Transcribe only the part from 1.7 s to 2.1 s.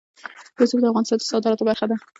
ده.